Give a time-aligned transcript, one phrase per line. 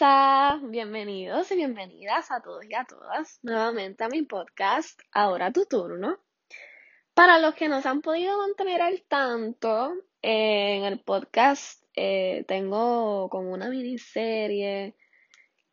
[0.00, 5.64] Alosa, bienvenidos y bienvenidas a todos y a todas nuevamente a mi podcast Ahora tu
[5.64, 6.20] turno.
[7.14, 13.28] Para los que nos han podido mantener al tanto, eh, en el podcast eh, tengo
[13.28, 14.94] como una miniserie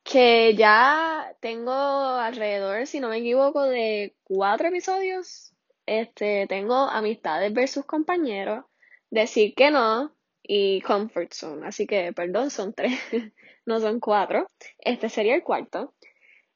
[0.04, 5.54] que ya tengo alrededor, si no me equivoco, de cuatro episodios.
[5.86, 8.65] Este, tengo amistades versus compañeros,
[9.11, 11.68] decir que no y comfort zone.
[11.68, 13.00] Así que, perdón, son tres.
[13.65, 14.47] no son cuatro.
[14.79, 15.93] Este sería el cuarto.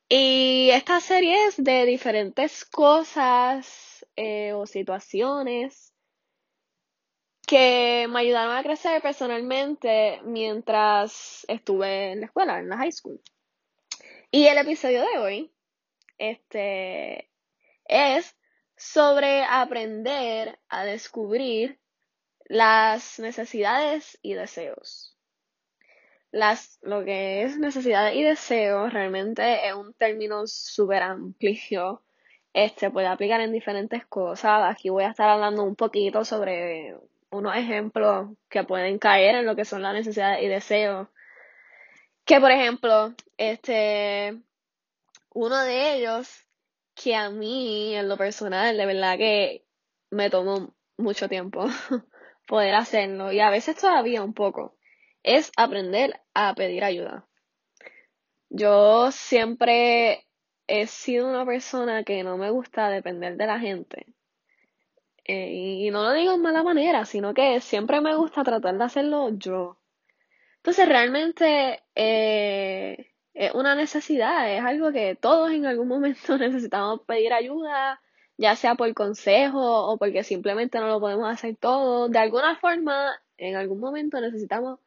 [0.07, 5.93] Y esta serie es de diferentes cosas eh, o situaciones
[7.45, 13.21] que me ayudaron a crecer personalmente mientras estuve en la escuela, en la high school.
[14.31, 15.53] Y el episodio de hoy,
[16.17, 17.31] este,
[17.85, 18.35] es
[18.77, 21.79] sobre aprender a descubrir
[22.45, 25.18] las necesidades y deseos
[26.31, 32.03] las, lo que es necesidad y deseo realmente es un término súper amplio.
[32.53, 34.63] Este puede aplicar en diferentes cosas.
[34.65, 36.95] Aquí voy a estar hablando un poquito sobre
[37.31, 41.07] unos ejemplos que pueden caer en lo que son las necesidades y deseos.
[42.25, 44.39] Que por ejemplo, este,
[45.33, 46.45] uno de ellos
[46.95, 49.65] que a mí, en lo personal, de verdad que
[50.11, 51.65] me tomó mucho tiempo
[52.47, 54.78] poder hacerlo y a veces todavía un poco
[55.23, 57.27] es aprender a pedir ayuda.
[58.49, 60.25] Yo siempre
[60.67, 64.05] he sido una persona que no me gusta depender de la gente.
[65.25, 65.51] Eh,
[65.85, 69.29] y no lo digo en mala manera, sino que siempre me gusta tratar de hacerlo
[69.37, 69.79] yo.
[70.57, 77.33] Entonces realmente eh, es una necesidad, es algo que todos en algún momento necesitamos pedir
[77.33, 78.01] ayuda,
[78.37, 82.09] ya sea por consejo o porque simplemente no lo podemos hacer todo.
[82.09, 84.79] De alguna forma, en algún momento necesitamos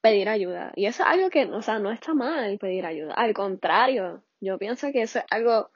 [0.00, 0.72] pedir ayuda.
[0.76, 3.14] Y eso es algo que, o sea, no está mal pedir ayuda.
[3.14, 5.70] Al contrario, yo pienso que eso es algo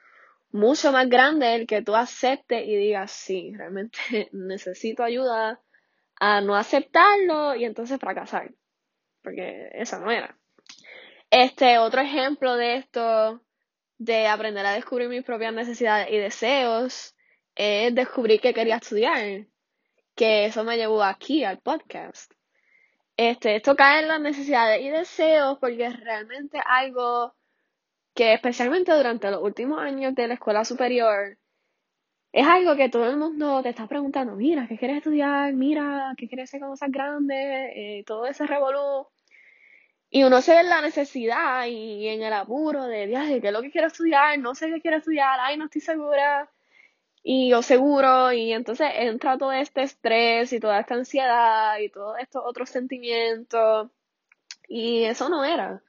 [0.51, 3.99] mucho más grande el que tú aceptes y digas, sí, realmente
[4.31, 5.59] necesito ayuda,
[6.19, 8.51] a no aceptarlo y entonces fracasar.
[9.21, 10.37] Porque eso no era.
[11.31, 13.41] Este, otro ejemplo de esto,
[13.97, 17.15] de aprender a descubrir mis propias necesidades y deseos,
[17.55, 19.47] es descubrir que quería estudiar.
[20.15, 22.31] Que eso me llevó aquí al podcast.
[23.17, 27.35] Este, esto cae en las necesidades y deseos porque es realmente algo
[28.15, 31.37] que especialmente durante los últimos años de la escuela superior
[32.31, 35.53] es algo que todo el mundo te está preguntando, mira, ¿qué quieres estudiar?
[35.53, 37.99] Mira, ¿qué quieres ser cuando seas grande?
[37.99, 39.07] Eh, todo ese revolú.
[40.09, 43.53] Y uno se ve en la necesidad y en el apuro de, de ¿qué es
[43.53, 44.39] lo que quiero estudiar?
[44.39, 46.49] No sé qué quiero estudiar, ay, no estoy segura
[47.23, 52.19] y yo seguro y entonces entra todo este estrés y toda esta ansiedad y todos
[52.19, 53.89] estos otros sentimientos
[54.67, 55.81] y eso no era.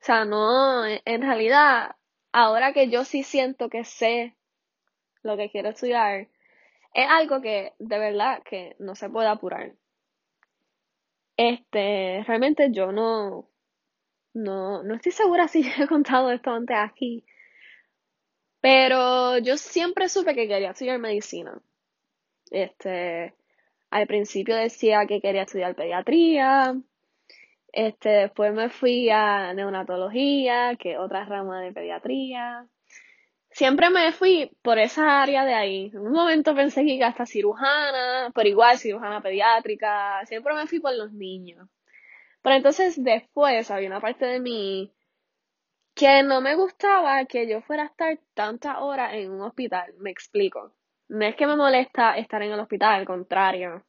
[0.00, 1.96] O sea, no, en realidad,
[2.32, 4.36] ahora que yo sí siento que sé
[5.22, 6.28] lo que quiero estudiar,
[6.94, 9.74] es algo que de verdad que no se puede apurar.
[11.36, 13.48] Este, realmente yo no,
[14.34, 17.24] no, no estoy segura si he contado esto antes aquí,
[18.66, 21.56] pero yo siempre supe que quería estudiar medicina.
[22.50, 23.32] Este,
[23.90, 26.74] al principio decía que quería estudiar pediatría.
[27.72, 32.66] Este, después me fui a neonatología, que es otra rama de pediatría.
[33.52, 35.92] Siempre me fui por esa área de ahí.
[35.94, 40.26] En un momento pensé que iba hasta cirujana, pero igual cirujana pediátrica.
[40.26, 41.68] Siempre me fui por los niños.
[42.42, 44.95] Pero entonces después había una parte de mí
[45.96, 50.10] que no me gustaba que yo fuera a estar tantas horas en un hospital, me
[50.10, 50.74] explico.
[51.08, 53.82] No es que me molesta estar en el hospital, al contrario.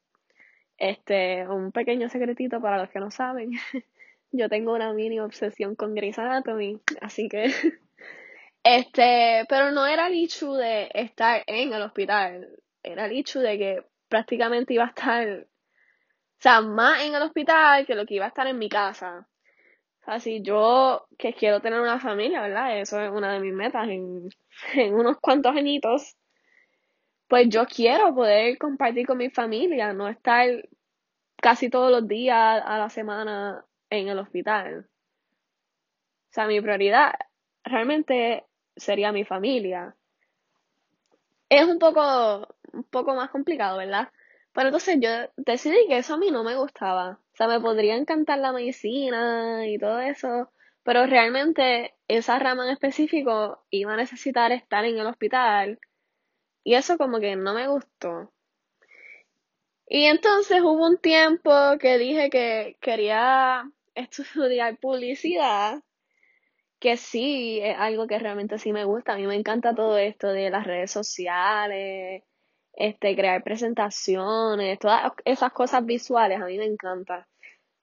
[0.77, 3.51] Este, un pequeño secretito para los que no saben.
[4.31, 7.45] yo tengo una mini obsesión con Grey's Anatomy, así que
[8.63, 12.47] este, pero no era el hecho de estar en el hospital,
[12.83, 17.85] era el hecho de que prácticamente iba a estar, o sea, más en el hospital
[17.85, 19.27] que lo que iba a estar en mi casa.
[20.07, 22.79] Así yo que quiero tener una familia, ¿verdad?
[22.79, 24.29] Eso es una de mis metas en,
[24.73, 26.15] en unos cuantos añitos.
[27.27, 30.47] Pues yo quiero poder compartir con mi familia, no estar
[31.35, 34.87] casi todos los días a la semana en el hospital.
[36.29, 37.13] O sea, mi prioridad
[37.65, 38.45] realmente
[38.77, 39.93] sería mi familia.
[41.49, 44.07] Es un poco, un poco más complicado, ¿verdad?
[44.57, 47.19] Pero entonces yo decidí que eso a mí no me gustaba.
[47.31, 50.51] O sea, me podría encantar la medicina y todo eso,
[50.81, 55.79] pero realmente esa rama en específico iba a necesitar estar en el hospital
[56.63, 58.33] y eso como que no me gustó.
[59.85, 65.83] Y entonces hubo un tiempo que dije que quería estudiar publicidad
[66.79, 69.13] que sí es algo que realmente sí me gusta.
[69.13, 72.23] A mí me encanta todo esto de las redes sociales,
[72.77, 77.27] este, crear presentaciones, todas esas cosas visuales, a mí me encanta.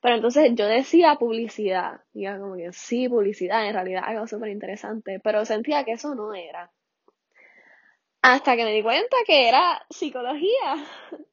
[0.01, 5.21] Pero entonces yo decía publicidad, y como que sí, publicidad, en realidad algo súper interesante,
[5.21, 6.71] pero sentía que eso no era.
[8.23, 10.77] Hasta que me di cuenta que era psicología.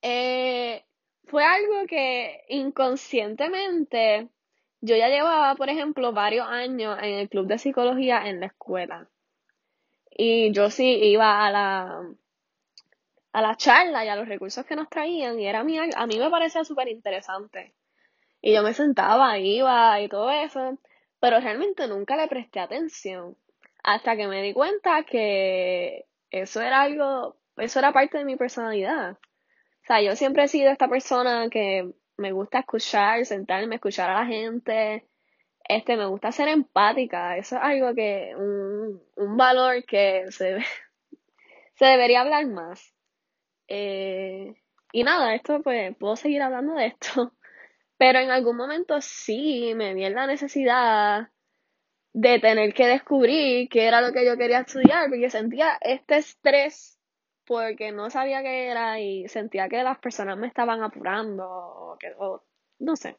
[0.00, 0.84] Eh,
[1.24, 4.28] fue algo que inconscientemente
[4.80, 9.08] yo ya llevaba, por ejemplo, varios años en el club de psicología en la escuela.
[10.10, 12.00] Y yo sí iba a la,
[13.32, 16.06] a la charla y a los recursos que nos traían y era a mí, a
[16.06, 17.74] mí me parecía súper interesante.
[18.40, 20.78] Y yo me sentaba, iba y todo eso,
[21.20, 23.36] pero realmente nunca le presté atención
[23.82, 29.12] hasta que me di cuenta que eso era algo, eso era parte de mi personalidad.
[29.12, 34.20] O sea, yo siempre he sido esta persona que me gusta escuchar, sentarme, escuchar a
[34.20, 35.08] la gente,
[35.68, 40.58] este, me gusta ser empática, eso es algo que, un, un valor que se,
[41.76, 42.94] se debería hablar más.
[43.68, 44.54] Eh,
[44.92, 47.32] y nada, esto pues puedo seguir hablando de esto,
[47.98, 51.28] pero en algún momento sí me vi en la necesidad
[52.12, 56.98] de tener que descubrir qué era lo que yo quería estudiar, porque sentía este estrés
[57.46, 62.14] porque no sabía qué era y sentía que las personas me estaban apurando que
[62.78, 63.16] no sé.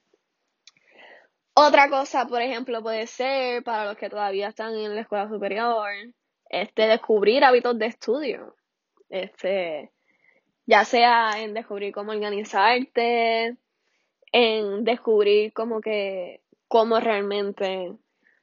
[1.56, 5.90] Otra cosa, por ejemplo, puede ser para los que todavía están en la escuela superior,
[6.50, 8.56] este descubrir hábitos de estudio.
[9.10, 9.92] Este,
[10.70, 13.58] ya sea en descubrir cómo organizarte,
[14.32, 17.96] en descubrir como que cómo realmente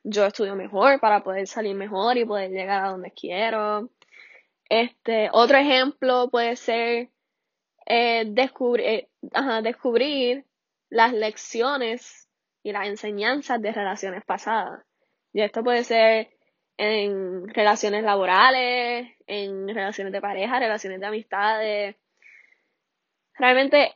[0.03, 3.91] yo estudio mejor para poder salir mejor y poder llegar a donde quiero.
[4.69, 7.11] Este, otro ejemplo puede ser
[7.87, 9.09] eh, descubrir, eh,
[9.63, 10.47] descubrir
[10.91, 12.29] las lecciones
[12.65, 14.85] y las enseñanzas de relaciones pasadas.
[15.33, 16.31] Y esto puede ser
[16.77, 21.97] en relaciones laborales, en relaciones de pareja, relaciones de amistades,
[23.39, 23.95] realmente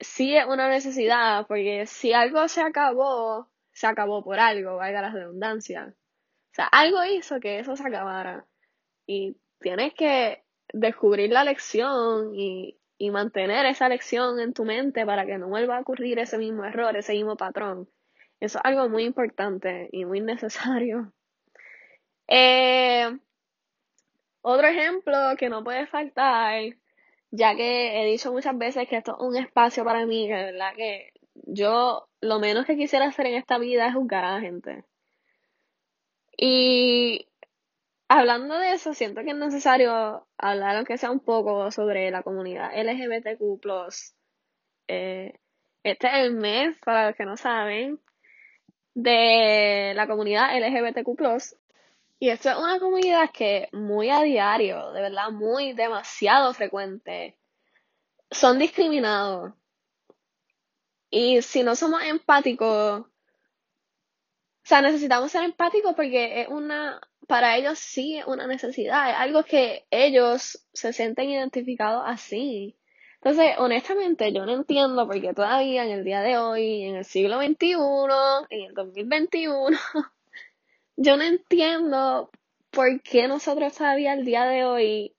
[0.00, 5.10] sí es una necesidad, porque si algo se acabó, se acabó por algo, valga la
[5.10, 5.94] redundancia.
[6.52, 8.46] O sea, algo hizo que eso se acabara.
[9.06, 15.26] Y tienes que descubrir la lección y, y mantener esa lección en tu mente para
[15.26, 17.88] que no vuelva a ocurrir ese mismo error, ese mismo patrón.
[18.40, 21.12] Eso es algo muy importante y muy necesario.
[22.28, 23.08] Eh,
[24.40, 26.60] otro ejemplo que no puede faltar
[27.30, 30.52] ya que he dicho muchas veces que esto es un espacio para mí, que de
[30.52, 31.12] verdad que
[31.46, 34.84] yo lo menos que quisiera hacer en esta vida es juzgar a la gente.
[36.36, 37.28] Y
[38.08, 42.72] hablando de eso, siento que es necesario hablar, aunque sea un poco, sobre la comunidad
[42.76, 43.60] LGBTQ.
[44.88, 45.38] Eh,
[45.82, 48.00] este es el mes, para los que no saben,
[48.94, 51.16] de la comunidad LGBTQ.
[52.18, 57.38] Y esto es una comunidad que muy a diario, de verdad, muy demasiado frecuente,
[58.30, 59.52] son discriminados.
[61.10, 63.08] Y si no somos empáticos, o
[64.64, 69.44] sea, necesitamos ser empáticos porque es una, para ellos sí es una necesidad, es algo
[69.44, 72.78] que ellos se sienten identificados así.
[73.16, 77.04] Entonces, honestamente, yo no entiendo por qué todavía en el día de hoy, en el
[77.04, 77.74] siglo XXI,
[78.50, 79.78] en el 2021,
[80.96, 82.30] yo no entiendo
[82.70, 85.16] por qué nosotros todavía al día de hoy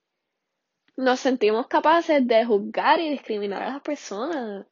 [0.96, 4.66] nos sentimos capaces de juzgar y discriminar a las personas.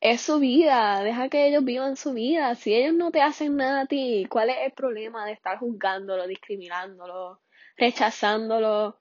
[0.00, 2.54] Es su vida, deja que ellos vivan su vida.
[2.54, 6.26] Si ellos no te hacen nada a ti, ¿cuál es el problema de estar juzgándolo,
[6.26, 7.40] discriminándolo,
[7.76, 9.00] rechazándolo?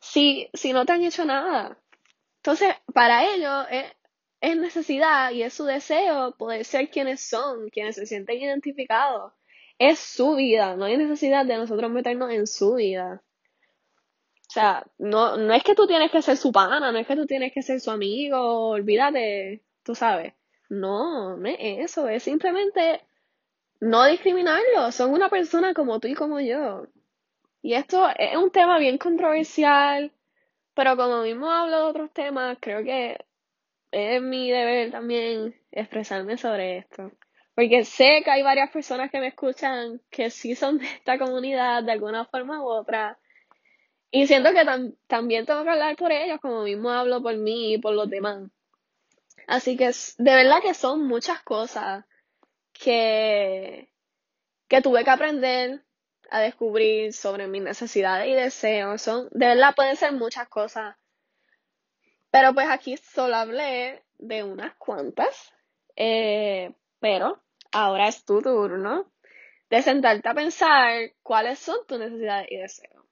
[0.00, 1.78] Si, si no te han hecho nada.
[2.36, 3.84] Entonces, para ellos es,
[4.40, 9.32] es necesidad y es su deseo poder ser quienes son, quienes se sienten identificados
[9.78, 13.22] es su vida, no hay necesidad de nosotros meternos en su vida.
[14.48, 17.16] O sea, no, no es que tú tienes que ser su pana, no es que
[17.16, 20.34] tú tienes que ser su amigo, olvídate, tú sabes.
[20.68, 23.00] No, no es eso, es simplemente
[23.80, 26.86] no discriminarlo, son una persona como tú y como yo.
[27.62, 30.12] Y esto es un tema bien controversial,
[30.74, 33.24] pero como mismo hablo de otros temas, creo que
[33.90, 37.12] es mi deber también expresarme sobre esto.
[37.54, 41.84] Porque sé que hay varias personas que me escuchan que sí son de esta comunidad
[41.84, 43.18] de alguna forma u otra.
[44.10, 44.64] Y siento que
[45.06, 48.50] también tengo que hablar por ellos, como mismo hablo por mí y por los demás.
[49.46, 52.04] Así que de verdad que son muchas cosas
[52.72, 53.90] que,
[54.68, 55.84] que tuve que aprender
[56.30, 59.02] a descubrir sobre mis necesidades y deseos.
[59.02, 60.96] Son, de verdad pueden ser muchas cosas.
[62.30, 65.52] Pero pues aquí solo hablé de unas cuantas.
[65.96, 67.43] Eh, pero
[67.74, 69.12] ahora es tu turno
[69.68, 73.04] de sentarte a pensar cuáles son tus necesidades y deseos.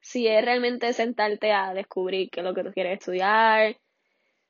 [0.00, 3.76] Si es realmente sentarte a descubrir qué es lo que tú quieres estudiar,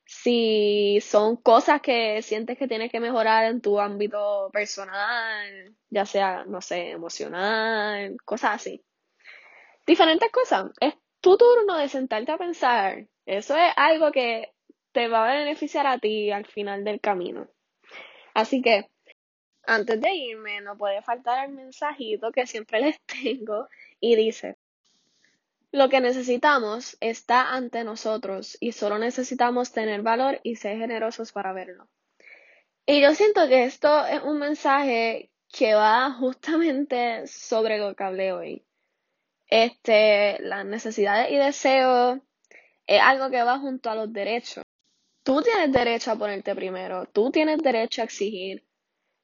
[0.05, 6.45] si son cosas que sientes que tienes que mejorar en tu ámbito personal, ya sea,
[6.45, 8.85] no sé, emocional, cosas así.
[9.87, 10.71] Diferentes cosas.
[10.81, 13.07] Es tu turno de sentarte a pensar.
[13.27, 14.53] Eso es algo que
[14.93, 17.49] te va a beneficiar a ti al final del camino.
[18.35, 18.90] Así que
[19.71, 23.69] antes de irme, no puede faltar el mensajito que siempre les tengo
[24.01, 24.57] y dice,
[25.71, 31.53] lo que necesitamos está ante nosotros y solo necesitamos tener valor y ser generosos para
[31.53, 31.89] verlo.
[32.85, 38.33] Y yo siento que esto es un mensaje que va justamente sobre lo que hablé
[38.33, 38.65] hoy.
[39.47, 42.19] Este, las necesidades y deseos
[42.87, 44.65] es algo que va junto a los derechos.
[45.23, 48.65] Tú tienes derecho a ponerte primero, tú tienes derecho a exigir,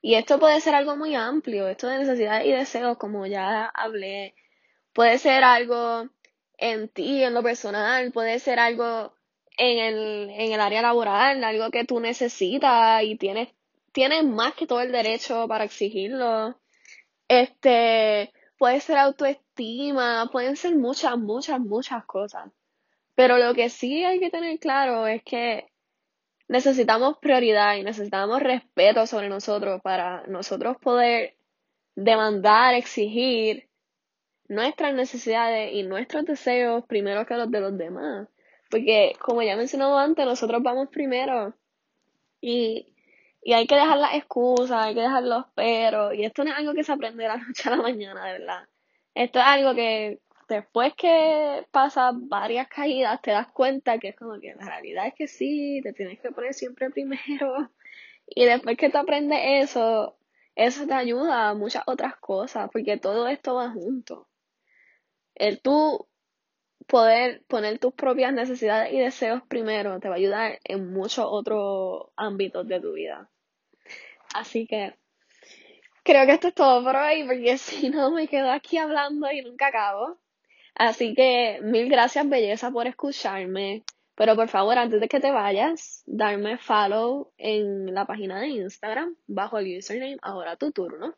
[0.07, 4.37] y esto puede ser algo muy amplio, esto de necesidades y deseos, como ya hablé,
[4.93, 6.09] puede ser algo
[6.59, 9.13] en ti, en lo personal, puede ser algo
[9.59, 13.49] en el, en el área laboral, algo que tú necesitas y tienes,
[13.91, 16.57] tienes más que todo el derecho para exigirlo.
[17.27, 22.53] Este, puede ser autoestima, pueden ser muchas, muchas, muchas cosas.
[23.17, 25.67] Pero lo que sí hay que tener claro es que
[26.49, 31.37] necesitamos prioridad y necesitamos respeto sobre nosotros para nosotros poder
[31.95, 33.69] demandar, exigir
[34.49, 38.29] nuestras necesidades y nuestros deseos primero que los de los demás.
[38.71, 41.55] Porque, como ya mencionado antes, nosotros vamos primero
[42.41, 42.95] y,
[43.43, 46.13] y hay que dejar las excusas, hay que dejar los pero.
[46.13, 48.39] Y esto no es algo que se aprende de la noche a la mañana, de
[48.39, 48.69] verdad.
[49.15, 54.39] Esto es algo que después que pasas varias caídas, te das cuenta que es como
[54.41, 57.71] que la realidad es que sí, te tienes que poner siempre primero.
[58.29, 59.39] Y después que te aprendes
[59.71, 60.19] eso,
[60.57, 64.27] eso te ayuda a muchas otras cosas, porque todo esto va junto.
[65.37, 66.09] El tú
[66.87, 72.09] poder poner tus propias necesidades y deseos primero te va a ayudar en muchos otros
[72.17, 73.31] ámbitos de tu vida.
[74.35, 74.95] Así que
[76.03, 79.43] creo que esto es todo por hoy, porque si no me quedo aquí hablando y
[79.43, 80.19] nunca acabo.
[80.79, 83.83] Así que mil gracias, belleza, por escucharme.
[84.15, 89.17] Pero por favor, antes de que te vayas, darme follow en la página de Instagram
[89.27, 91.15] bajo el username Ahora tu turno.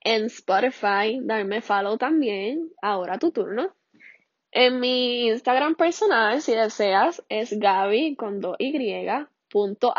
[0.00, 3.74] En Spotify, darme follow también, Ahora tu turno.
[4.52, 9.92] En mi Instagram personal, si deseas, es Gaby con 2Y punto.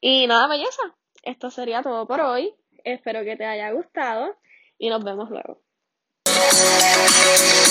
[0.00, 0.82] Y nada, belleza.
[1.22, 2.54] Esto sería todo por hoy.
[2.84, 4.34] Espero que te haya gustado
[4.78, 5.63] y nos vemos luego.
[6.36, 7.63] Música